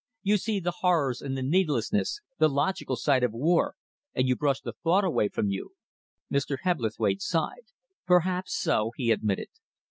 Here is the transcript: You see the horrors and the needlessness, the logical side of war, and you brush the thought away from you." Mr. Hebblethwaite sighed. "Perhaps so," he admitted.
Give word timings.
You 0.23 0.37
see 0.37 0.59
the 0.59 0.77
horrors 0.79 1.21
and 1.21 1.37
the 1.37 1.43
needlessness, 1.43 2.21
the 2.39 2.49
logical 2.49 2.95
side 2.95 3.23
of 3.23 3.33
war, 3.33 3.75
and 4.15 4.27
you 4.27 4.35
brush 4.35 4.59
the 4.59 4.73
thought 4.73 5.03
away 5.03 5.27
from 5.29 5.49
you." 5.49 5.73
Mr. 6.33 6.57
Hebblethwaite 6.63 7.21
sighed. 7.21 7.67
"Perhaps 8.07 8.57
so," 8.57 8.93
he 8.97 9.11
admitted. 9.11 9.49